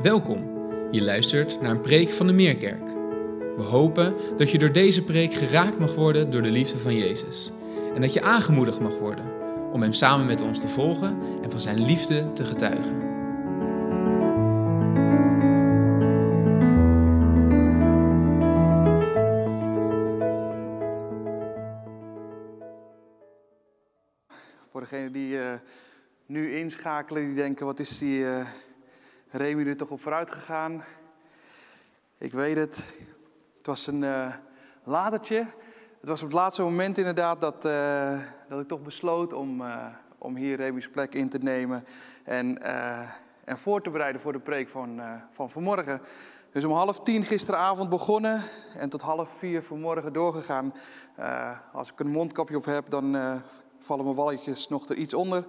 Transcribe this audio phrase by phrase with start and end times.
[0.00, 0.50] Welkom.
[0.90, 2.86] Je luistert naar een preek van de Meerkerk.
[3.56, 7.50] We hopen dat je door deze preek geraakt mag worden door de liefde van Jezus.
[7.94, 9.24] En dat je aangemoedigd mag worden
[9.72, 13.00] om Hem samen met ons te volgen en van Zijn liefde te getuigen.
[24.70, 25.52] Voor degenen die uh,
[26.26, 28.46] nu inschakelen, die denken, wat is die uh,
[29.34, 30.84] Remy er toch op vooruit gegaan?
[32.18, 32.76] Ik weet het.
[33.56, 34.34] Het was een uh,
[34.84, 35.46] ladertje.
[36.00, 37.62] Het was op het laatste moment inderdaad dat,
[38.48, 39.62] dat ik toch besloot om,
[40.18, 41.84] om hier Remy's plek in te nemen.
[42.24, 42.62] En,
[43.44, 46.00] en voor te bereiden voor de preek van, van vanmorgen.
[46.52, 48.42] Dus om half tien gisteravond begonnen
[48.78, 50.74] en tot half vier vanmorgen doorgegaan.
[51.72, 53.42] als ik een mondkapje op heb, dan
[53.80, 55.44] vallen mijn walletjes nog er iets onder.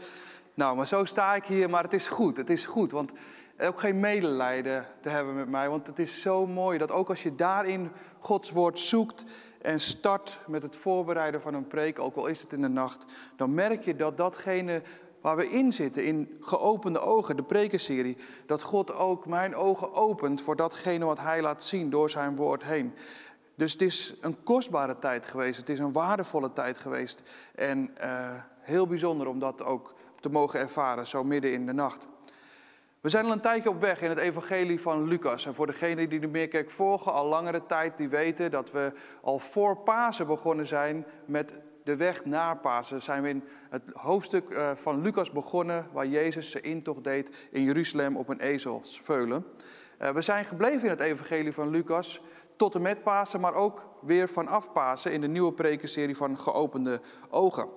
[0.54, 2.92] Nou, maar zo sta ik hier, maar het is goed, het is goed.
[2.92, 3.12] Want
[3.60, 7.24] ook geen medelijden te hebben met mij, want het is zo mooi dat ook als
[7.24, 9.24] je daarin Gods woord zoekt
[9.62, 13.06] en start met het voorbereiden van een preek, ook al is het in de nacht,
[13.36, 14.82] dan merk je dat datgene
[15.22, 20.42] waar we in zitten, in geopende ogen, de prekenserie, dat God ook mijn ogen opent
[20.42, 22.94] voor datgene wat Hij laat zien door Zijn woord heen.
[23.56, 25.58] Dus het is een kostbare tijd geweest.
[25.58, 27.24] Het is een waardevolle tijd geweest.
[27.56, 32.08] En uh, heel bijzonder om dat ook te mogen ervaren, zo midden in de nacht.
[33.04, 35.46] We zijn al een tijdje op weg in het evangelie van Lucas.
[35.46, 39.40] En voor degenen die de Meerkerk volgen, al langere tijd, die weten dat we al
[39.40, 43.02] voor Pasen begonnen zijn met de weg naar Pasen.
[43.02, 47.64] Zijn we in het hoofdstuk uh, van Lucas begonnen, waar Jezus zijn intocht deed in
[47.64, 49.46] Jeruzalem op een ezelsveulen.
[50.02, 52.22] Uh, we zijn gebleven in het evangelie van Lucas
[52.56, 57.02] tot en met Pasen, maar ook weer vanaf Pasen in de nieuwe prekenserie van Geopende
[57.30, 57.68] Ogen.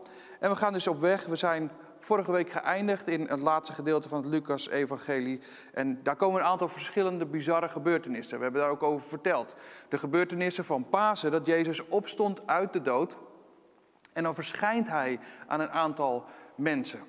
[0.41, 1.25] En we gaan dus op weg.
[1.25, 1.71] We zijn
[2.07, 5.41] vorige week geëindigd in het laatste gedeelte van het Lucas-evangelie.
[5.73, 8.37] En daar komen een aantal verschillende bizarre gebeurtenissen.
[8.37, 9.57] We hebben daar ook over verteld.
[9.89, 13.17] De gebeurtenissen van Pasen, dat Jezus opstond uit de dood.
[14.13, 16.25] En dan verschijnt hij aan een aantal
[16.57, 17.01] mensen.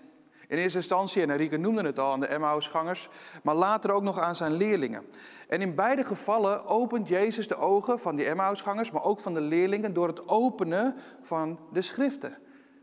[0.47, 3.09] In eerste instantie, en Enrique noemde het al, aan de Emmausgangers,
[3.43, 5.05] maar later ook nog aan zijn leerlingen.
[5.47, 9.41] En in beide gevallen opent Jezus de ogen van die Emmausgangers, maar ook van de
[9.41, 12.37] leerlingen, door het openen van de schriften.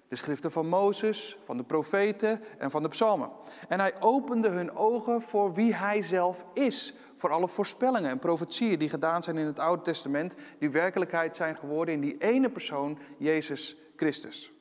[0.09, 3.31] De schriften van Mozes, van de profeten en van de psalmen.
[3.69, 6.95] En hij opende hun ogen voor wie hij zelf is.
[7.15, 11.57] Voor alle voorspellingen en profetieën die gedaan zijn in het Oude Testament, die werkelijkheid zijn
[11.57, 14.53] geworden in die ene persoon, Jezus Christus.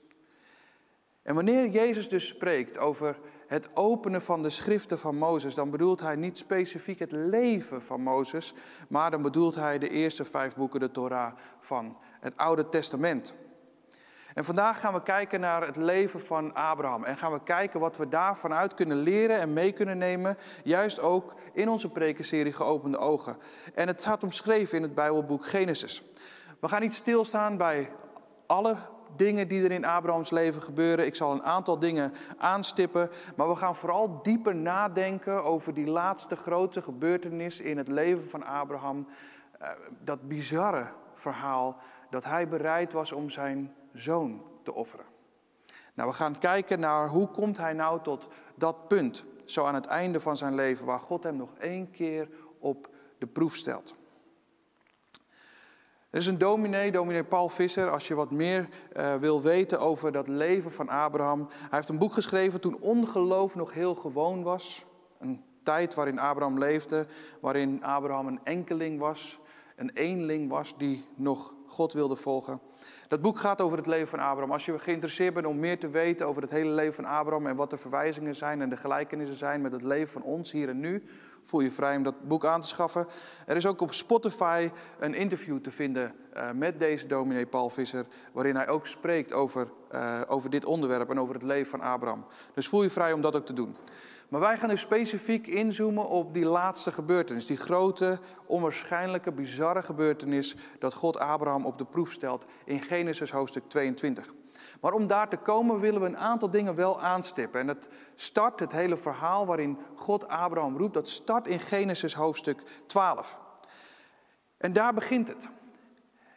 [1.23, 5.99] En wanneer Jezus dus spreekt over het openen van de schriften van Mozes, dan bedoelt
[5.99, 8.53] hij niet specifiek het leven van Mozes,
[8.89, 13.33] maar dan bedoelt hij de eerste vijf boeken, de Torah van het Oude Testament.
[14.33, 17.97] En vandaag gaan we kijken naar het leven van Abraham en gaan we kijken wat
[17.97, 22.97] we daarvan uit kunnen leren en mee kunnen nemen, juist ook in onze prekenserie Geopende
[22.97, 23.37] Ogen.
[23.73, 26.03] En het staat omschreven in het Bijbelboek Genesis.
[26.59, 27.91] We gaan niet stilstaan bij
[28.45, 28.77] alle
[29.15, 31.05] dingen die er in Abrahams leven gebeuren.
[31.05, 33.09] Ik zal een aantal dingen aanstippen.
[33.35, 38.45] Maar we gaan vooral dieper nadenken over die laatste grote gebeurtenis in het leven van
[38.45, 39.07] Abraham.
[39.59, 41.77] Eh, dat bizarre verhaal
[42.09, 45.05] dat hij bereid was om zijn zoon te offeren.
[45.93, 49.85] Nou, we gaan kijken naar hoe komt hij nou tot dat punt, zo aan het
[49.85, 53.95] einde van zijn leven, waar God hem nog één keer op de proef stelt.
[56.09, 60.11] Er is een dominee, dominee Paul Visser, als je wat meer uh, wil weten over
[60.11, 61.47] dat leven van Abraham.
[61.49, 64.85] Hij heeft een boek geschreven toen ongeloof nog heel gewoon was.
[65.19, 67.05] Een tijd waarin Abraham leefde,
[67.41, 69.39] waarin Abraham een enkeling was,
[69.75, 72.59] een eenling was die nog God wilde volgen.
[73.07, 74.51] Dat boek gaat over het leven van Abraham.
[74.51, 77.55] Als je geïnteresseerd bent om meer te weten over het hele leven van Abraham en
[77.55, 80.79] wat de verwijzingen zijn en de gelijkenissen zijn met het leven van ons hier en
[80.79, 81.03] nu,
[81.43, 83.07] voel je vrij om dat boek aan te schaffen.
[83.45, 84.69] Er is ook op Spotify
[84.99, 89.67] een interview te vinden uh, met deze dominee Paul Visser, waarin hij ook spreekt over,
[89.91, 92.25] uh, over dit onderwerp en over het leven van Abraham.
[92.53, 93.75] Dus voel je vrij om dat ook te doen.
[94.33, 97.45] Maar wij gaan nu specifiek inzoomen op die laatste gebeurtenis.
[97.45, 103.63] Die grote, onwaarschijnlijke, bizarre gebeurtenis dat God Abraham op de proef stelt in Genesis hoofdstuk
[103.67, 104.33] 22.
[104.81, 107.59] Maar om daar te komen willen we een aantal dingen wel aanstippen.
[107.59, 112.63] En het start, het hele verhaal waarin God Abraham roept, dat start in Genesis hoofdstuk
[112.87, 113.39] 12.
[114.57, 115.47] En daar begint het.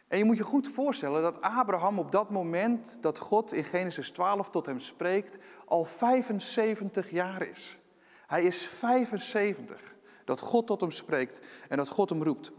[0.09, 4.11] En je moet je goed voorstellen dat Abraham op dat moment dat God in Genesis
[4.11, 7.79] 12 tot hem spreekt, al 75 jaar is.
[8.27, 9.95] Hij is 75
[10.25, 12.51] dat God tot hem spreekt en dat God hem roept.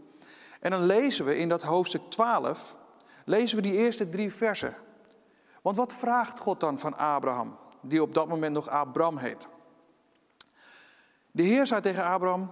[0.60, 2.76] En dan lezen we in dat hoofdstuk 12,
[3.24, 4.76] lezen we die eerste drie versen.
[5.62, 9.46] Want wat vraagt God dan van Abraham, die op dat moment nog Abram heet?
[11.30, 12.50] De Heer zei tegen Abraham,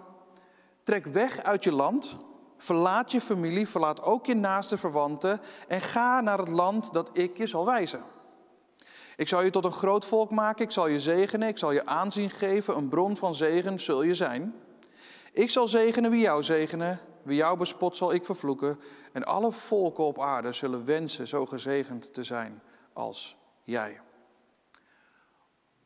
[0.83, 2.17] Trek weg uit je land,
[2.59, 7.37] verlaat je familie, verlaat ook je naaste verwanten en ga naar het land dat ik
[7.37, 8.03] je zal wijzen.
[9.17, 11.87] Ik zal je tot een groot volk maken, ik zal je zegenen, ik zal je
[11.87, 14.55] aanzien geven, een bron van zegen zul je zijn.
[15.33, 18.81] Ik zal zegenen wie jou zegenen, wie jou bespot zal ik vervloeken.
[19.13, 24.01] En alle volken op aarde zullen wensen zo gezegend te zijn als jij.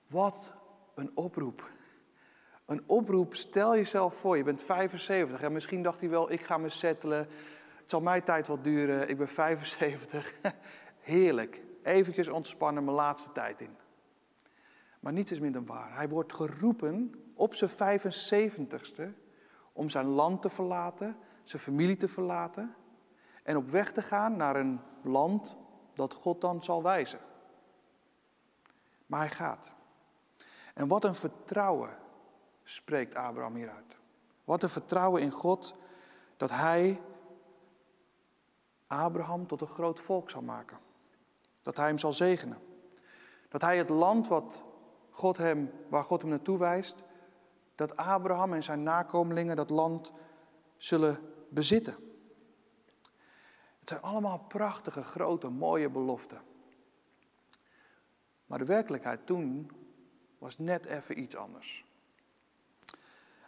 [0.07, 0.53] Wat
[0.95, 1.71] een oproep.
[2.67, 6.59] Een oproep, stel jezelf voor, je bent 75 en misschien dacht hij wel, ik ga
[6.59, 7.19] me settelen.
[7.19, 10.35] Het zal mijn tijd wat duren, ik ben 75.
[11.01, 13.77] Heerlijk, eventjes ontspannen, mijn laatste tijd in.
[15.01, 15.95] Maar niets is minder waar.
[15.95, 19.03] Hij wordt geroepen op zijn 75ste
[19.73, 22.75] om zijn land te verlaten, zijn familie te verlaten
[23.43, 25.57] en op weg te gaan naar een land
[25.95, 27.21] dat God dan zal wijzen.
[29.07, 29.73] Maar hij gaat.
[30.75, 31.97] En wat een vertrouwen
[32.63, 33.97] spreekt Abraham hieruit.
[34.45, 35.75] Wat een vertrouwen in God
[36.37, 37.01] dat hij
[38.87, 40.79] Abraham tot een groot volk zal maken.
[41.63, 42.59] Dat hij hem zal zegenen.
[43.49, 44.63] Dat hij het land wat
[45.11, 46.95] God hem, waar God hem naartoe wijst,
[47.75, 50.13] dat Abraham en zijn nakomelingen dat land
[50.77, 51.19] zullen
[51.49, 51.95] bezitten.
[53.79, 56.41] Het zijn allemaal prachtige, grote, mooie beloften.
[58.47, 59.71] Maar de werkelijkheid toen
[60.39, 61.85] was net even iets anders.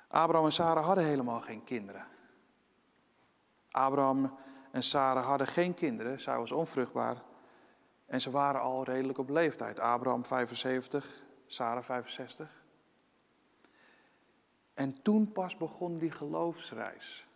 [0.09, 2.07] Abraham en Sarah hadden helemaal geen kinderen.
[3.71, 4.39] Abraham
[4.71, 7.23] en Sarah hadden geen kinderen, zij was onvruchtbaar.
[8.13, 9.81] En ze waren al redelijk op leeftijd.
[9.81, 12.65] Abraham 75, Sarah 65.
[14.75, 17.27] En toen pas begon die geloofsreis.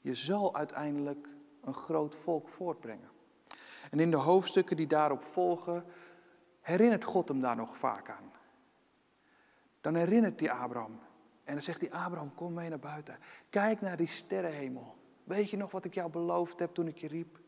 [0.00, 1.28] Je zal uiteindelijk
[1.62, 3.10] een groot volk voortbrengen.
[3.90, 5.84] En in de hoofdstukken die daarop volgen,
[6.60, 8.32] herinnert God hem daar nog vaak aan.
[9.80, 11.00] Dan herinnert hij Abraham.
[11.44, 13.18] En dan zegt hij, Abraham, kom mee naar buiten.
[13.50, 14.96] Kijk naar die sterrenhemel.
[15.24, 17.44] Weet je nog wat ik jou beloofd heb toen ik je riep?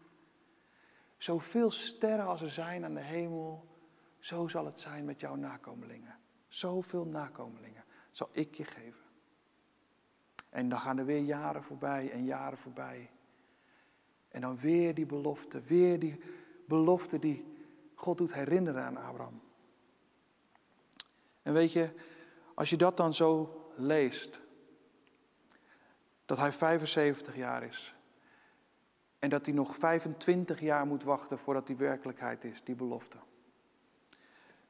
[1.19, 3.69] Zoveel sterren als er zijn aan de hemel,
[4.19, 6.19] zo zal het zijn met jouw nakomelingen.
[6.49, 9.05] Zoveel nakomelingen zal ik je geven.
[10.51, 13.11] En dan gaan er weer jaren voorbij en jaren voorbij.
[14.29, 16.21] En dan weer die belofte, weer die
[16.67, 17.57] belofte die
[17.95, 19.43] God doet herinneren aan Abraham.
[21.43, 21.93] En weet je,
[22.55, 24.41] als je dat dan zo leest,
[26.27, 27.98] dat hij 75 jaar is
[29.19, 33.17] en dat hij nog 25 jaar moet wachten voordat die werkelijkheid is, die belofte.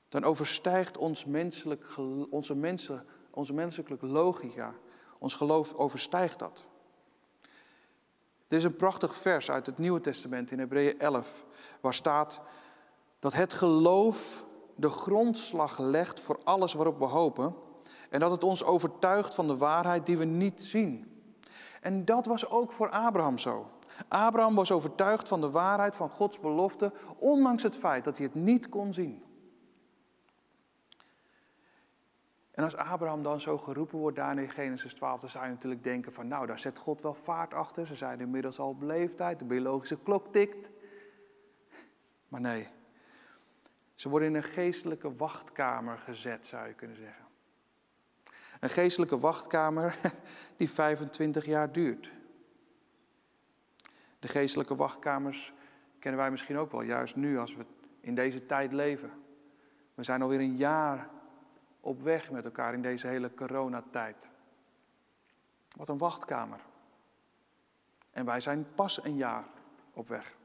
[0.08, 1.96] Dan overstijgt ons menselijk,
[2.30, 4.74] onze, mensen, onze menselijke logica,
[5.18, 6.66] ons geloof overstijgt dat.
[8.48, 11.44] Er is een prachtig vers uit het Nieuwe Testament in Hebreeën 11,
[11.80, 12.40] waar staat
[13.18, 17.54] dat het geloof de grondslag legt voor alles waarop we hopen
[18.10, 21.22] en dat het ons overtuigt van de waarheid die we niet zien.
[21.80, 23.70] En dat was ook voor Abraham zo.
[24.08, 28.34] Abraham was overtuigd van de waarheid van Gods belofte, ondanks het feit dat hij het
[28.34, 29.22] niet kon zien.
[32.58, 35.84] En als Abraham dan zo geroepen wordt daar in Genesis 12, dan zou je natuurlijk
[35.84, 37.86] denken van nou, daar zet God wel vaart achter.
[37.86, 40.70] Ze zijn inmiddels al op leeftijd, de biologische klok tikt.
[42.28, 42.68] Maar nee,
[43.94, 47.24] ze worden in een geestelijke wachtkamer gezet, zou je kunnen zeggen.
[48.60, 49.98] Een geestelijke wachtkamer
[50.56, 52.10] die 25 jaar duurt.
[54.18, 55.52] De geestelijke wachtkamers
[55.98, 57.66] kennen wij misschien ook wel, juist nu als we
[58.00, 59.10] in deze tijd leven.
[59.94, 61.08] We zijn alweer een jaar
[61.80, 64.28] op weg met elkaar in deze hele coronatijd.
[65.76, 66.60] Wat een wachtkamer.
[68.10, 69.44] En wij zijn pas een jaar
[69.92, 70.36] op weg.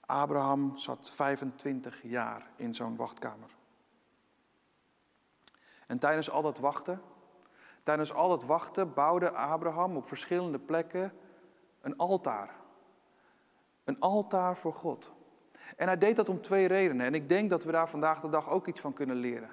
[0.00, 3.50] Abraham zat 25 jaar in zo'n wachtkamer.
[5.86, 7.02] En tijdens al dat wachten,
[7.82, 11.12] tijdens al dat wachten bouwde Abraham op verschillende plekken
[11.80, 12.54] een altaar.
[13.84, 15.12] Een altaar voor God.
[15.76, 17.06] En hij deed dat om twee redenen.
[17.06, 19.50] En ik denk dat we daar vandaag de dag ook iets van kunnen leren.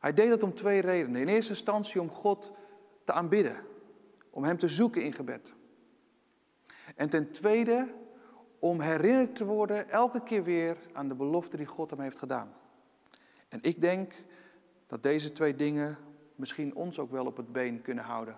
[0.00, 1.20] Hij deed dat om twee redenen.
[1.20, 2.52] In eerste instantie om God
[3.04, 3.56] te aanbidden.
[4.30, 5.54] Om Hem te zoeken in gebed.
[6.96, 7.94] En ten tweede
[8.58, 12.52] om herinnerd te worden elke keer weer aan de belofte die God hem heeft gedaan.
[13.48, 14.24] En ik denk
[14.86, 15.96] dat deze twee dingen
[16.34, 18.36] misschien ons ook wel op het been kunnen houden.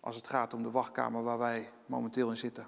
[0.00, 2.66] Als het gaat om de wachtkamer waar wij momenteel in zitten.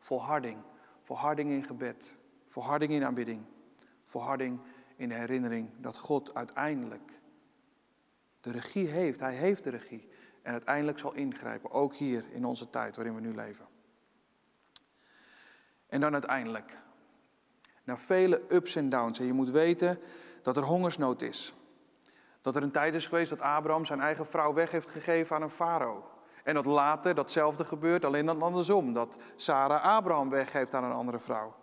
[0.00, 0.62] Volharding.
[1.02, 2.14] Volharding in gebed.
[2.48, 3.44] Volharding in aanbidding.
[4.04, 4.60] Volharding
[4.96, 7.12] in de herinnering dat God uiteindelijk
[8.40, 9.20] de regie heeft.
[9.20, 10.08] Hij heeft de regie.
[10.42, 11.70] En uiteindelijk zal ingrijpen.
[11.70, 13.66] Ook hier in onze tijd waarin we nu leven.
[15.86, 16.76] En dan uiteindelijk.
[17.84, 19.18] Na vele ups en downs.
[19.18, 19.98] En je moet weten
[20.42, 21.54] dat er hongersnood is.
[22.40, 25.42] Dat er een tijd is geweest dat Abraham zijn eigen vrouw weg heeft gegeven aan
[25.42, 26.19] een farao.
[26.44, 28.92] En dat later datzelfde gebeurt, alleen dan andersom.
[28.92, 31.54] Dat Sarah Abraham weggeeft aan een andere vrouw.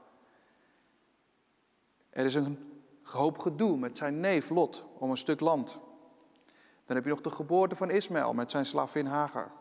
[2.10, 5.80] Er is een hoop gedoe met zijn neef Lot om een stuk land.
[6.86, 9.52] Dan heb je nog de geboorte van Ismaël met zijn slavin Hagar.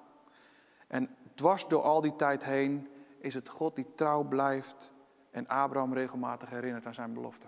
[0.86, 4.92] En dwars door al die tijd heen is het God die trouw blijft
[5.30, 7.46] en Abraham regelmatig herinnert aan zijn belofte.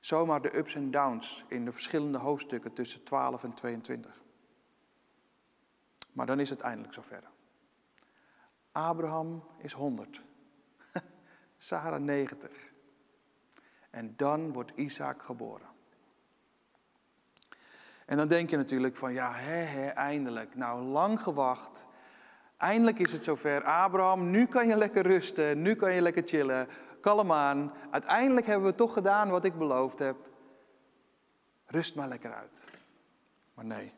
[0.00, 4.22] Zomaar de ups en downs in de verschillende hoofdstukken tussen 12 en 22.
[6.16, 7.22] Maar dan is het eindelijk zover.
[8.72, 10.20] Abraham is 100.
[11.56, 12.72] Sarah 90.
[13.90, 15.68] En dan wordt Isaac geboren.
[18.06, 20.54] En dan denk je natuurlijk van, ja, hè, hè, eindelijk.
[20.54, 21.86] Nou, lang gewacht.
[22.56, 23.64] Eindelijk is het zover.
[23.64, 25.62] Abraham, nu kan je lekker rusten.
[25.62, 26.68] Nu kan je lekker chillen.
[27.00, 27.72] Kalm aan.
[27.90, 30.16] Uiteindelijk hebben we toch gedaan wat ik beloofd heb.
[31.66, 32.64] Rust maar lekker uit.
[33.54, 33.94] Maar nee.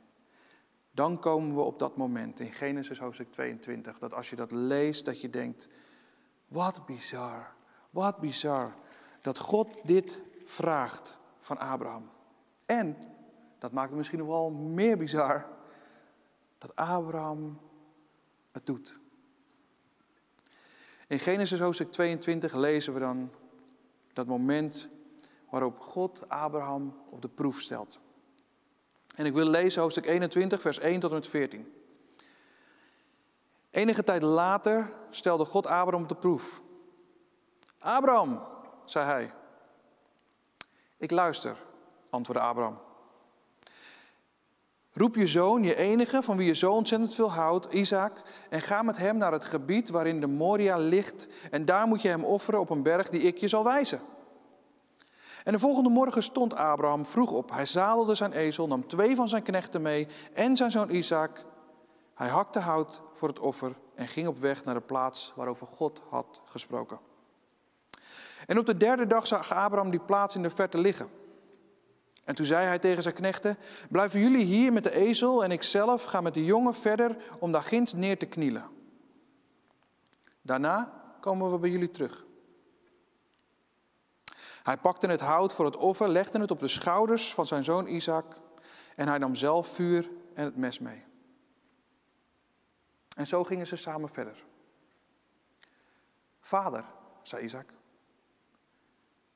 [0.99, 3.99] Dan komen we op dat moment in Genesis hoofdstuk 22.
[3.99, 5.69] Dat als je dat leest, dat je denkt,
[6.49, 7.55] wat bizar.
[7.91, 8.75] Wat bizar.
[9.21, 12.11] Dat God dit vraagt van Abraham.
[12.67, 12.97] En,
[13.59, 15.47] dat maakt het misschien nog wel meer bizar,
[16.59, 17.61] dat Abraham
[18.53, 18.99] het doet.
[21.07, 23.31] In Genesis hoofdstuk 22 lezen we dan
[24.13, 24.89] dat moment
[25.51, 28.01] waarop God Abraham op de proef stelt.
[29.19, 31.73] En ik wil lezen hoofdstuk 21, vers 1 tot en met 14.
[33.71, 36.63] Enige tijd later stelde God Abraham op de proef.
[37.79, 38.43] Abraham,
[38.85, 39.33] zei hij.
[40.97, 41.57] Ik luister,
[42.11, 42.81] antwoordde Abraham.
[44.93, 48.83] Roep je zoon, je enige, van wie je zo ontzettend veel houdt, Isaac, en ga
[48.83, 52.61] met hem naar het gebied waarin de Moria ligt, en daar moet je hem offeren
[52.61, 54.01] op een berg die ik je zal wijzen.
[55.49, 57.51] En de volgende morgen stond Abraham vroeg op.
[57.51, 61.45] Hij zadelde zijn ezel, nam twee van zijn knechten mee en zijn zoon Isaac.
[62.15, 66.03] Hij hakte hout voor het offer en ging op weg naar de plaats waarover God
[66.11, 66.99] had gesproken.
[68.47, 71.09] En op de derde dag zag Abraham die plaats in de verte liggen.
[72.25, 73.59] En toen zei hij tegen zijn knechten:
[73.91, 77.53] Blijven jullie hier met de ezel en ik zelf ga met de jongen verder om
[77.53, 78.65] daar ginds neer te knielen.
[80.43, 82.27] Daarna komen we bij jullie terug.
[84.69, 87.87] Hij pakte het hout voor het offer, legde het op de schouders van zijn zoon
[87.87, 88.37] Isaac
[88.97, 91.05] en hij nam zelf vuur en het mes mee.
[93.17, 94.45] En zo gingen ze samen verder.
[96.41, 96.85] Vader,
[97.23, 97.73] zei Isaac,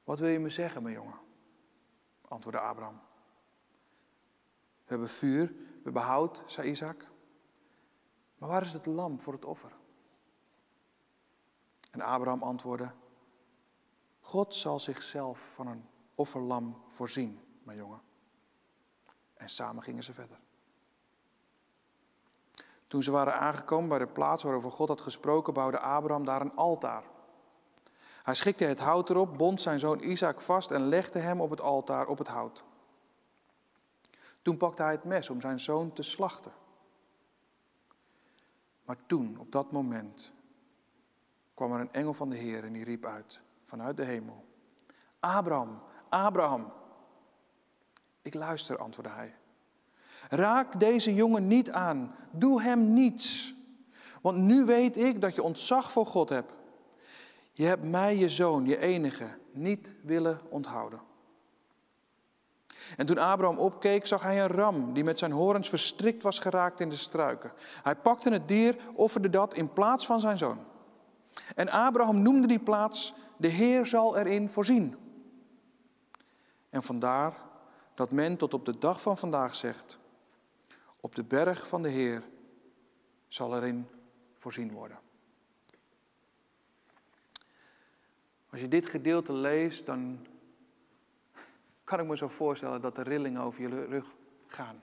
[0.05, 1.19] wat wil je me zeggen, mijn jongen?
[2.29, 3.01] antwoordde Abraham.
[4.85, 7.07] We hebben vuur, we hebben hout, zei Isaac.
[8.39, 9.73] Maar waar is het lam voor het offer?
[11.91, 12.93] En Abraham antwoordde,
[14.23, 18.01] God zal zichzelf van een offerlam voorzien, mijn jongen.
[19.35, 20.41] En samen gingen ze verder.
[22.87, 26.55] Toen ze waren aangekomen bij de plaats waarover God had gesproken, bouwde Abraham daar een
[26.55, 27.05] altaar.
[28.23, 31.61] Hij schikte het hout erop, bond zijn zoon Isaac vast en legde hem op het
[31.61, 32.65] altaar op het hout.
[34.43, 36.53] Toen pakte hij het mes om zijn zoon te slachten.
[38.85, 40.33] Maar toen, op dat moment,
[41.55, 43.41] kwam er een engel van de Heer en die riep uit
[43.73, 44.45] vanuit de hemel.
[45.21, 46.73] Abraham, Abraham.
[48.23, 49.35] Ik luister, antwoordde hij.
[50.29, 53.55] Raak deze jongen niet aan, doe hem niets.
[54.23, 56.53] Want nu weet ik dat je ontzag voor God hebt.
[57.53, 61.01] Je hebt mij, je zoon, je enige, niet willen onthouden.
[62.97, 66.81] En toen Abraham opkeek, zag hij een ram die met zijn horens verstrikt was geraakt
[66.81, 67.53] in de struiken.
[67.83, 70.71] Hij pakte het dier, offerde dat in plaats van zijn zoon.
[71.55, 74.97] En Abraham noemde die plaats, de Heer zal erin voorzien.
[76.71, 77.37] En vandaar
[77.95, 79.99] dat men tot op de dag van vandaag zegt,
[81.01, 82.23] op de berg van de Heer
[83.29, 83.89] zal erin
[84.35, 84.99] voorzien worden.
[88.51, 90.27] Als je dit gedeelte leest, dan
[91.85, 94.07] kan ik me zo voorstellen dat de rillingen over je rug
[94.47, 94.83] gaan.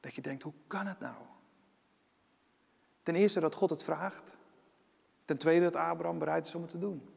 [0.00, 1.16] Dat je denkt, hoe kan het nou?
[3.02, 4.36] Ten eerste dat God het vraagt.
[5.26, 7.08] Ten tweede dat Abraham bereid is om het te doen.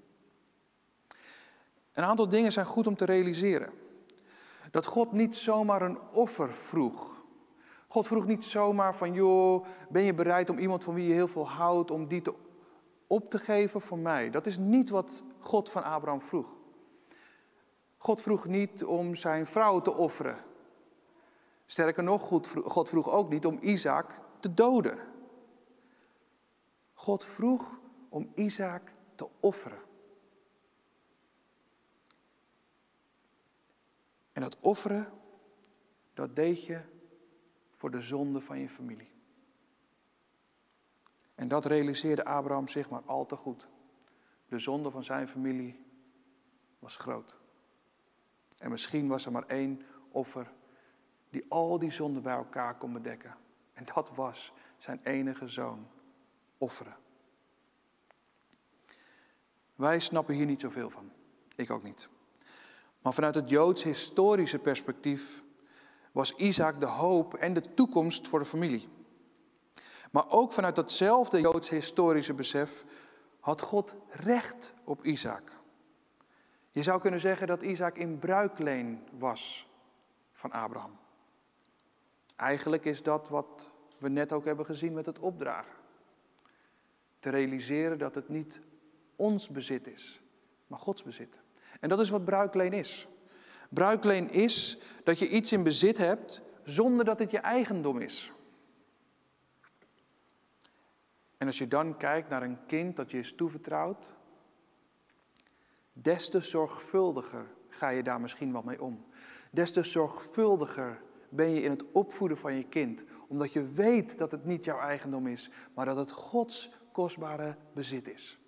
[1.94, 3.74] Een aantal dingen zijn goed om te realiseren.
[4.72, 7.18] Dat God niet zomaar een offer vroeg.
[7.88, 11.28] God vroeg niet zomaar van, joh, ben je bereid om iemand van wie je heel
[11.28, 12.34] veel houdt, om die te
[13.08, 14.30] op te geven voor mij.
[14.30, 16.58] Dat is niet wat God van Abraham vroeg.
[17.98, 20.38] God vroeg niet om zijn vrouw te offeren.
[21.66, 22.28] Sterker nog,
[22.64, 24.98] God vroeg ook niet om Isaac te doden.
[26.94, 27.79] God vroeg
[28.10, 29.82] om Isaac te offeren.
[34.32, 35.12] En dat offeren,
[36.14, 36.82] dat deed je
[37.72, 39.12] voor de zonde van je familie.
[41.36, 43.68] En dat realiseerde Abraham zich maar al te goed.
[44.48, 45.86] De zonde van zijn familie
[46.80, 47.38] was groot.
[48.58, 50.52] En misschien was er maar één offer
[51.30, 53.36] die al die zonden bij elkaar kon bedekken.
[53.74, 55.88] En dat was zijn enige zoon
[56.58, 56.98] offeren.
[59.80, 61.12] Wij snappen hier niet zoveel van.
[61.56, 62.10] Ik ook niet.
[63.02, 65.44] Maar vanuit het Joods historische perspectief
[66.12, 68.88] was Isaac de hoop en de toekomst voor de familie.
[70.12, 72.86] Maar ook vanuit datzelfde Joods historische besef
[73.40, 75.52] had God recht op Isaac.
[76.72, 79.70] Je zou kunnen zeggen dat Isaac in bruikleen was
[80.34, 80.98] van Abraham.
[82.36, 85.76] Eigenlijk is dat wat we net ook hebben gezien met het opdragen.
[87.20, 88.60] Te realiseren dat het niet
[89.20, 90.22] ons bezit is,
[90.68, 91.40] maar Gods bezit.
[91.80, 93.08] En dat is wat bruikleen is.
[93.70, 98.32] Bruikleen is dat je iets in bezit hebt zonder dat het je eigendom is.
[101.38, 104.14] En als je dan kijkt naar een kind dat je is toevertrouwd,
[105.94, 109.06] des te zorgvuldiger ga je daar misschien wel mee om.
[109.52, 114.32] Des te zorgvuldiger ben je in het opvoeden van je kind, omdat je weet dat
[114.32, 118.39] het niet jouw eigendom is, maar dat het Gods kostbare bezit is.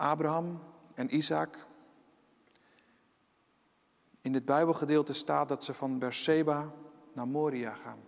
[0.00, 0.60] Abraham
[0.94, 1.66] en Isaac.
[4.20, 6.72] In het Bijbelgedeelte staat dat ze van Beersheba
[7.12, 7.98] naar Moria gaan.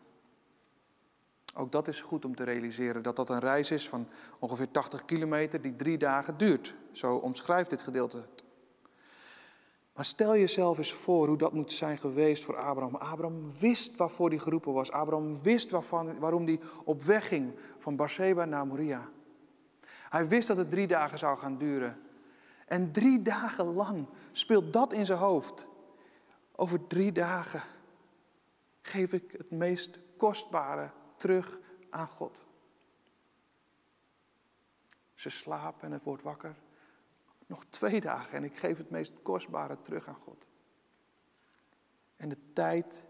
[1.54, 4.08] Ook dat is goed om te realiseren, dat dat een reis is van
[4.38, 6.74] ongeveer 80 kilometer die drie dagen duurt.
[6.92, 8.24] Zo omschrijft dit gedeelte.
[9.94, 12.94] Maar stel jezelf eens voor hoe dat moet zijn geweest voor Abraham.
[12.94, 14.90] Abraham wist waarvoor hij geroepen was.
[14.90, 19.10] Abraham wist waarvan, waarom hij op weg ging van Beersheba naar Moria.
[20.12, 22.02] Hij wist dat het drie dagen zou gaan duren.
[22.66, 25.66] En drie dagen lang speelt dat in zijn hoofd.
[26.52, 27.62] Over drie dagen
[28.82, 31.58] geef ik het meest kostbare terug
[31.90, 32.44] aan God.
[35.14, 36.56] Ze slapen en het wordt wakker.
[37.46, 40.46] Nog twee dagen en ik geef het meest kostbare terug aan God.
[42.16, 43.04] En de tijd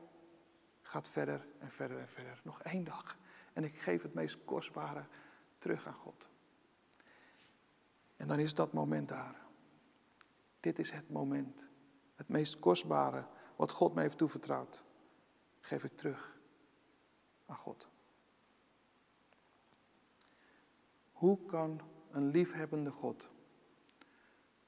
[0.82, 2.40] gaat verder en verder en verder.
[2.44, 3.16] Nog één dag
[3.52, 5.06] en ik geef het meest kostbare
[5.58, 6.30] terug aan God.
[8.22, 9.36] En dan is dat moment daar.
[10.60, 11.68] Dit is het moment.
[12.14, 14.84] Het meest kostbare wat God me heeft toevertrouwd.
[15.60, 16.38] Geef ik terug
[17.46, 17.88] aan God.
[21.12, 21.80] Hoe kan
[22.10, 23.28] een liefhebbende God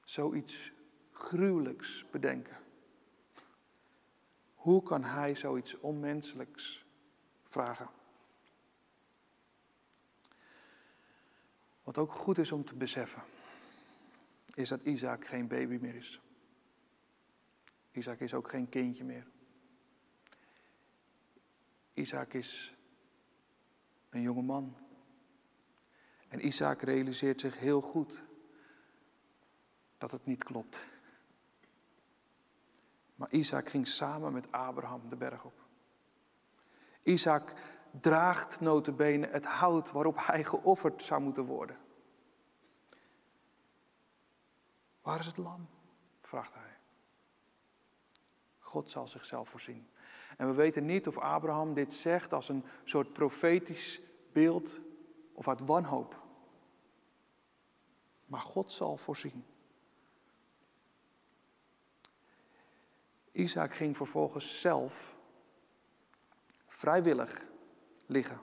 [0.03, 0.71] zoiets
[1.11, 2.57] gruwelijks bedenken?
[4.55, 6.85] Hoe kan hij zoiets onmenselijks
[7.43, 7.89] vragen?
[11.83, 13.23] Wat ook goed is om te beseffen
[14.55, 16.21] is dat Isaac geen baby meer is.
[17.91, 19.27] Isaac is ook geen kindje meer.
[21.93, 22.75] Isaac is
[24.09, 24.77] een jonge man.
[26.27, 28.23] En Isaac realiseert zich heel goed
[29.97, 30.79] dat het niet klopt.
[33.15, 35.65] Maar Isaac ging samen met Abraham de berg op.
[37.01, 37.53] Isaac
[38.01, 41.77] draagt notabene het hout waarop hij geofferd zou moeten worden.
[45.05, 45.67] Waar is het lam?
[46.21, 46.77] vraagt hij.
[48.59, 49.89] God zal zichzelf voorzien.
[50.37, 54.01] En we weten niet of Abraham dit zegt als een soort profetisch
[54.33, 54.79] beeld
[55.33, 56.23] of uit wanhoop.
[58.25, 59.45] Maar God zal voorzien.
[63.31, 65.15] Isaac ging vervolgens zelf
[66.67, 67.45] vrijwillig
[68.05, 68.41] liggen.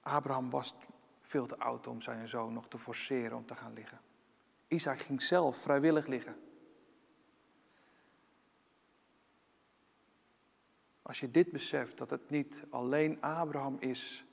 [0.00, 0.74] Abraham was
[1.22, 4.00] veel te oud om zijn zoon nog te forceren om te gaan liggen.
[4.74, 6.36] Isaac ging zelf vrijwillig liggen.
[11.02, 14.24] Als je dit beseft, dat het niet alleen Abraham is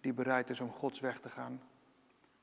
[0.00, 1.62] die bereid is om Gods weg te gaan,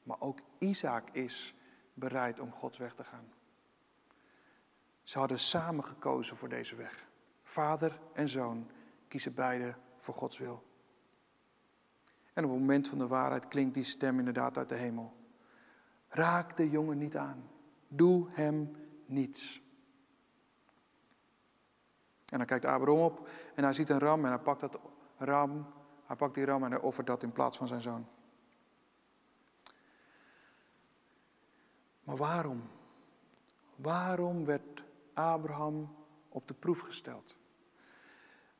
[0.03, 1.55] maar ook Isaac is
[1.93, 3.33] bereid om Gods weg te gaan.
[5.03, 7.07] Ze hadden samen gekozen voor deze weg.
[7.43, 8.69] Vader en zoon
[9.07, 10.63] kiezen beide voor Gods wil.
[12.33, 15.20] En op het moment van de waarheid klinkt die stem inderdaad uit de hemel.
[16.13, 17.49] Raak de jongen niet aan.
[17.87, 19.61] Doe hem niets.
[22.25, 24.79] En dan kijkt Abraham op en hij ziet een ram en hij pakt dat
[25.17, 25.73] ram,
[26.05, 28.07] hij pakt die ram en hij offert dat in plaats van zijn zoon.
[32.03, 32.61] Maar waarom?
[33.75, 35.95] Waarom werd Abraham
[36.29, 37.35] op de proef gesteld?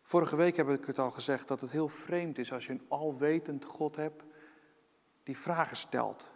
[0.02, 2.86] Vorige week heb ik het al gezegd dat het heel vreemd is als je een
[2.88, 4.24] alwetend God hebt
[5.24, 6.34] die vragen stelt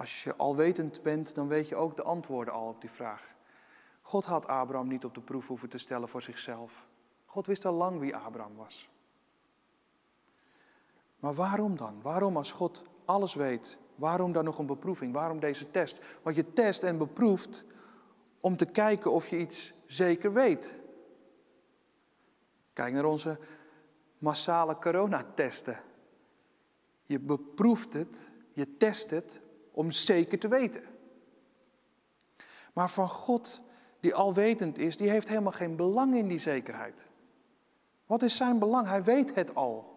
[0.00, 3.34] Als je alwetend bent, dan weet je ook de antwoorden al op die vraag.
[4.02, 6.86] God had Abraham niet op de proef hoeven te stellen voor zichzelf.
[7.24, 8.90] God wist al lang wie Abraham was.
[11.18, 12.02] Maar waarom dan?
[12.02, 15.12] Waarom als God alles weet, waarom dan nog een beproeving?
[15.12, 16.00] Waarom deze test?
[16.22, 17.64] Want je test en beproeft
[18.40, 20.78] om te kijken of je iets zeker weet.
[22.72, 23.38] Kijk naar onze
[24.18, 25.80] massale coronatesten.
[27.06, 29.40] Je beproeft het, je test het
[29.80, 30.82] om zeker te weten.
[32.72, 33.60] Maar van God,
[34.00, 37.08] die alwetend is, die heeft helemaal geen belang in die zekerheid.
[38.06, 38.86] Wat is zijn belang?
[38.86, 39.88] Hij weet het al.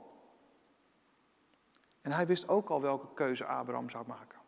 [2.02, 4.40] En hij wist ook al welke keuze Abraham zou maken.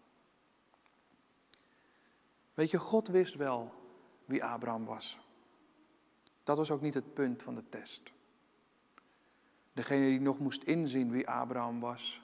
[2.54, 3.74] Weet je, God wist wel
[4.26, 5.20] wie Abraham was.
[6.44, 8.14] Dat was ook niet het punt van de test.
[9.74, 12.22] Degene die nog moest inzien wie Abraham was,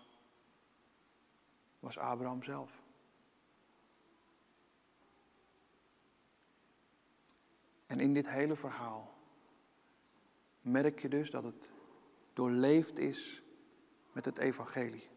[1.80, 2.82] was Abraham zelf.
[7.91, 9.13] En in dit hele verhaal
[10.62, 11.71] merk je dus dat het
[12.34, 13.43] doorleefd is
[14.12, 15.10] met het evangelie.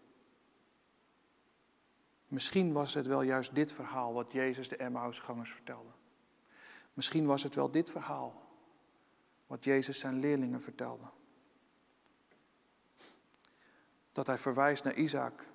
[2.27, 5.91] Misschien was het wel juist dit verhaal wat Jezus de Emmausgangers vertelde.
[6.93, 8.43] Misschien was het wel dit verhaal
[9.47, 11.11] wat Jezus zijn leerlingen vertelde.
[14.13, 15.47] Dat hij verwijst naar Isaac.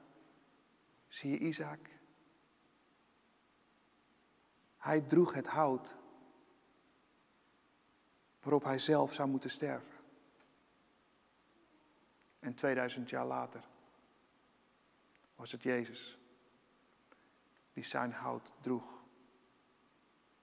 [1.08, 1.90] Zie je Isaac?
[4.78, 5.98] Hij droeg het hout
[8.42, 9.98] waarop hij zelf zou moeten sterven.
[12.40, 13.64] En 2000 jaar later
[15.36, 16.18] was het Jezus
[17.74, 19.04] die zijn hout droeg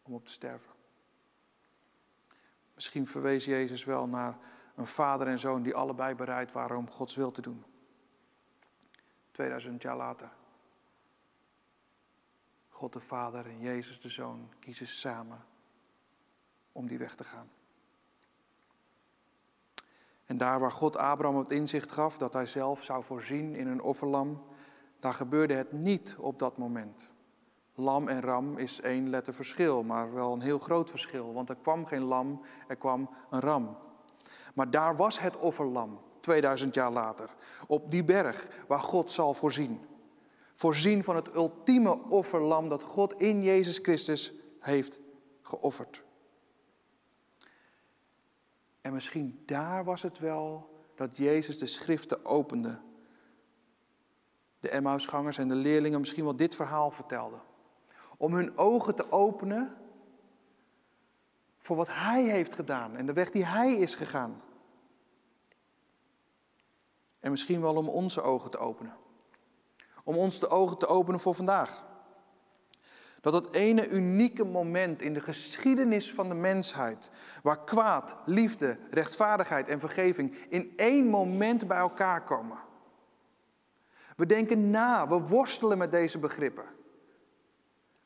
[0.02, 0.72] om op te sterven.
[2.74, 4.38] Misschien verwees Jezus wel naar
[4.74, 7.64] een vader en zoon die allebei bereid waren om Gods wil te doen.
[9.30, 10.30] 2000 jaar later.
[12.68, 15.44] God de Vader en Jezus de Zoon kiezen samen
[16.72, 17.50] om die weg te gaan.
[20.26, 23.82] En daar waar God Abraham het inzicht gaf dat hij zelf zou voorzien in een
[23.82, 24.42] offerlam,
[24.98, 27.10] daar gebeurde het niet op dat moment.
[27.74, 31.56] Lam en ram is één letter verschil, maar wel een heel groot verschil, want er
[31.56, 33.76] kwam geen lam, er kwam een ram.
[34.54, 37.30] Maar daar was het offerlam, 2000 jaar later,
[37.66, 39.80] op die berg waar God zal voorzien.
[40.54, 45.00] Voorzien van het ultieme offerlam dat God in Jezus Christus heeft
[45.42, 46.05] geofferd.
[48.86, 52.80] En misschien daar was het wel dat Jezus de schriften opende.
[54.60, 57.40] De Emmausgangers en de leerlingen misschien wel dit verhaal vertelden.
[58.16, 59.76] Om hun ogen te openen
[61.58, 64.42] voor wat Hij heeft gedaan en de weg die Hij is gegaan.
[67.20, 68.96] En misschien wel om onze ogen te openen.
[70.04, 71.86] Om ons de ogen te openen voor vandaag.
[73.26, 77.10] Dat het ene unieke moment in de geschiedenis van de mensheid,
[77.42, 82.58] waar kwaad, liefde, rechtvaardigheid en vergeving in één moment bij elkaar komen.
[84.16, 86.64] We denken na, we worstelen met deze begrippen.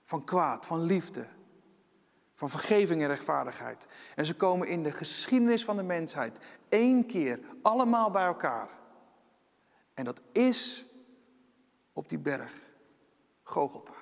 [0.04, 1.26] Van kwaad, van liefde,
[2.34, 3.86] van vergeving en rechtvaardigheid.
[4.14, 8.68] En ze komen in de geschiedenis van de mensheid één keer allemaal bij elkaar.
[9.94, 10.86] En dat is
[11.92, 12.52] op die berg,
[13.42, 13.99] Gogolta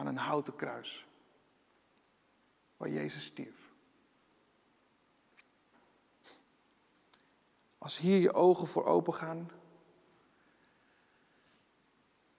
[0.00, 1.06] aan een houten kruis.
[2.76, 3.72] Waar Jezus stierf.
[7.78, 9.50] Als hier je ogen voor open gaan,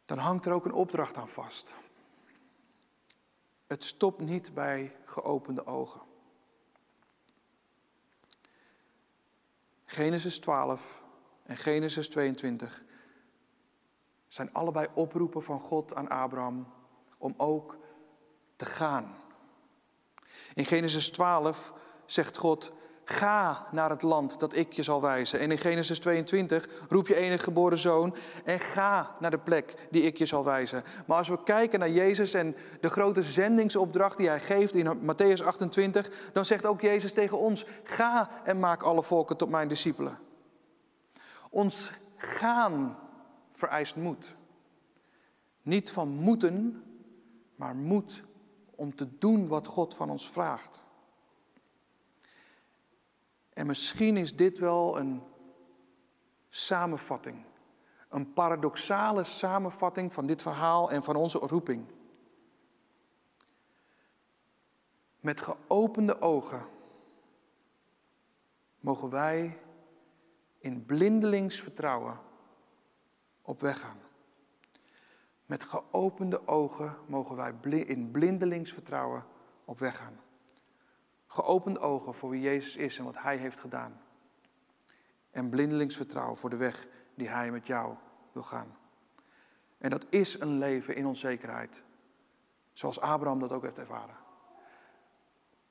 [0.06, 1.76] dan hangt er ook een opdracht aan vast.
[3.68, 6.02] Het stopt niet bij geopende ogen.
[9.86, 11.04] Genesis 12
[11.44, 12.84] en Genesis 22
[14.28, 16.80] zijn allebei oproepen van God aan Abraham
[17.22, 17.78] om ook
[18.56, 19.16] te gaan.
[20.54, 21.74] In Genesis 12
[22.06, 22.72] zegt God,
[23.04, 25.40] ga naar het land dat ik je zal wijzen.
[25.40, 30.04] En in Genesis 22 roep je enige geboren zoon en ga naar de plek die
[30.04, 30.84] ik je zal wijzen.
[31.06, 35.44] Maar als we kijken naar Jezus en de grote zendingsopdracht die hij geeft in Matthäus
[35.44, 40.20] 28, dan zegt ook Jezus tegen ons, ga en maak alle volken tot mijn discipelen.
[41.50, 42.98] Ons gaan
[43.52, 44.36] vereist moed.
[45.62, 46.84] Niet van moeten,
[47.62, 48.24] maar moed
[48.76, 50.84] om te doen wat God van ons vraagt.
[53.54, 55.24] En misschien is dit wel een
[56.50, 57.46] samenvatting,
[58.10, 61.86] een paradoxale samenvatting van dit verhaal en van onze roeping.
[65.20, 66.68] Met geopende ogen
[68.80, 69.60] mogen wij
[70.60, 72.20] in blindelings vertrouwen
[73.42, 74.00] op weg gaan.
[75.52, 77.54] Met geopende ogen mogen wij
[77.86, 79.26] in blindelings vertrouwen
[79.66, 80.20] op weg gaan.
[81.28, 84.02] Geopende ogen voor wie Jezus is en wat Hij heeft gedaan.
[85.32, 87.96] En blindelings vertrouwen voor de weg die Hij met jou
[88.32, 88.78] wil gaan.
[89.78, 91.84] En dat is een leven in onzekerheid.
[92.74, 94.18] Zoals Abraham dat ook heeft ervaren.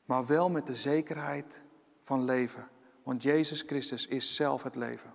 [0.04, 1.64] Maar wel met de zekerheid
[2.02, 2.68] van leven.
[3.02, 5.14] Want Jezus Christus is zelf het leven.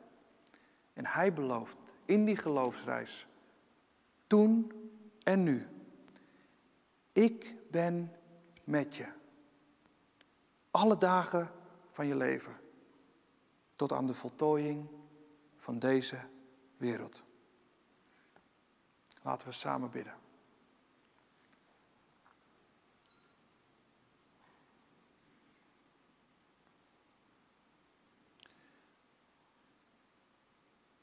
[0.93, 3.27] En Hij belooft in die geloofsreis,
[4.27, 4.71] toen
[5.23, 5.67] en nu,
[7.11, 8.11] ik ben
[8.63, 9.07] met je.
[10.71, 11.51] Alle dagen
[11.91, 12.55] van je leven.
[13.75, 14.87] Tot aan de voltooiing
[15.57, 16.19] van deze
[16.77, 17.23] wereld.
[19.21, 20.15] Laten we samen bidden.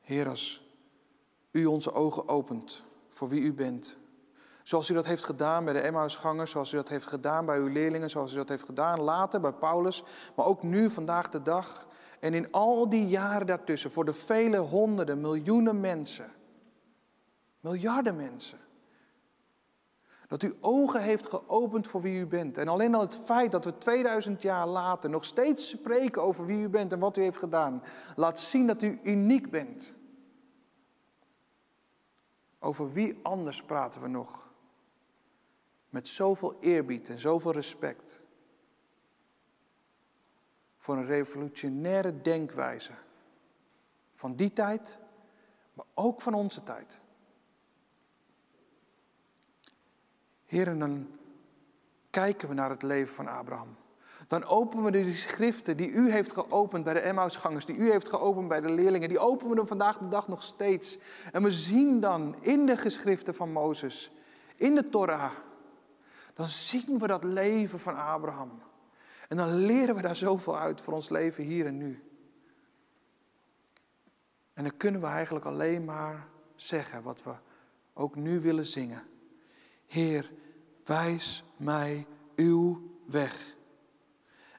[0.00, 0.62] Heer, als
[1.50, 4.00] u onze ogen opent voor wie u bent.
[4.62, 7.68] Zoals u dat heeft gedaan bij de Emmausgangers, zoals u dat heeft gedaan bij uw
[7.68, 10.04] leerlingen, zoals u dat heeft gedaan later bij Paulus,
[10.36, 11.86] maar ook nu, vandaag de dag.
[12.20, 16.32] En in al die jaren daartussen, voor de vele honderden, miljoenen mensen,
[17.60, 18.58] miljarden mensen.
[20.28, 22.58] Dat u ogen heeft geopend voor wie u bent.
[22.58, 26.62] En alleen al het feit dat we 2000 jaar later nog steeds spreken over wie
[26.62, 27.82] u bent en wat u heeft gedaan,
[28.16, 29.94] laat zien dat u uniek bent.
[32.64, 34.52] Over wie anders praten we nog?
[35.88, 38.20] Met zoveel eerbied en zoveel respect.
[40.76, 42.92] Voor een revolutionaire denkwijze.
[44.14, 44.98] Van die tijd,
[45.72, 47.00] maar ook van onze tijd.
[50.44, 51.18] Heren, dan
[52.10, 53.76] kijken we naar het leven van Abraham.
[54.28, 58.08] Dan openen we de schriften die u heeft geopend bij de Emmausgangers, die u heeft
[58.08, 60.98] geopend bij de leerlingen, die openen we vandaag de dag nog steeds.
[61.32, 64.10] En we zien dan in de geschriften van Mozes,
[64.56, 65.32] in de Torah,
[66.34, 68.62] dan zien we dat leven van Abraham.
[69.28, 72.02] En dan leren we daar zoveel uit voor ons leven hier en nu.
[74.54, 77.34] En dan kunnen we eigenlijk alleen maar zeggen wat we
[77.94, 79.02] ook nu willen zingen.
[79.86, 80.32] Heer,
[80.84, 82.06] wijs mij
[82.36, 83.56] uw weg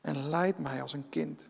[0.04, 1.50] en leid mij als een kind.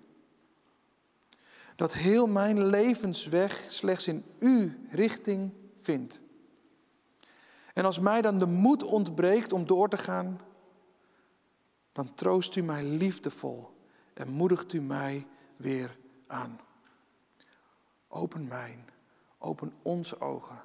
[1.76, 6.22] Dat heel mijn levensweg slechts in uw richting vindt.
[7.74, 10.42] En als mij dan de moed ontbreekt om door te gaan,
[11.92, 13.70] dan troost u mij liefdevol
[14.14, 16.60] en moedigt u mij weer aan.
[18.08, 18.90] Open mijn,
[19.38, 20.62] open onze ogen,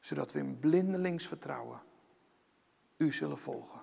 [0.00, 1.82] zodat we in blindelings vertrouwen
[2.96, 3.80] u zullen volgen.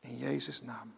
[0.00, 0.97] In Jezus' naam.